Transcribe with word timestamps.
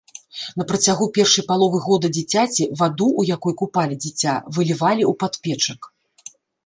На 0.59 0.63
працягу 0.69 1.05
першай 1.17 1.43
паловы 1.51 1.81
года 1.87 2.07
дзіцяці, 2.17 2.63
ваду, 2.79 3.07
у 3.25 3.25
якой 3.35 3.57
купалі 3.63 4.01
дзіця, 4.07 4.33
вылівалі 4.57 5.03
ў 5.09 5.17
падпечак. 5.25 5.79